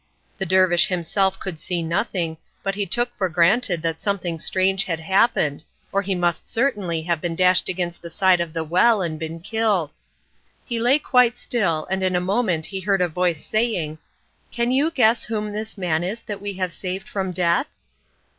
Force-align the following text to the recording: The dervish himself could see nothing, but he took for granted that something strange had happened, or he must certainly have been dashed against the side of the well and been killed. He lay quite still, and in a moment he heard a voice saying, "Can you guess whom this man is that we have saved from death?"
The 0.39 0.47
dervish 0.47 0.87
himself 0.87 1.39
could 1.39 1.59
see 1.59 1.83
nothing, 1.83 2.37
but 2.63 2.73
he 2.73 2.87
took 2.87 3.13
for 3.15 3.29
granted 3.29 3.83
that 3.83 4.01
something 4.01 4.39
strange 4.39 4.85
had 4.85 4.99
happened, 4.99 5.63
or 5.91 6.01
he 6.01 6.15
must 6.15 6.51
certainly 6.51 7.03
have 7.03 7.21
been 7.21 7.35
dashed 7.35 7.69
against 7.69 8.01
the 8.01 8.09
side 8.09 8.41
of 8.41 8.51
the 8.51 8.63
well 8.63 9.03
and 9.03 9.19
been 9.19 9.41
killed. 9.41 9.93
He 10.65 10.79
lay 10.79 10.97
quite 10.97 11.37
still, 11.37 11.85
and 11.91 12.01
in 12.01 12.15
a 12.15 12.19
moment 12.19 12.65
he 12.65 12.79
heard 12.79 12.99
a 13.01 13.07
voice 13.07 13.45
saying, 13.45 13.99
"Can 14.49 14.71
you 14.71 14.89
guess 14.89 15.25
whom 15.25 15.51
this 15.53 15.77
man 15.77 16.03
is 16.03 16.23
that 16.23 16.41
we 16.41 16.53
have 16.53 16.71
saved 16.71 17.07
from 17.07 17.31
death?" 17.31 17.67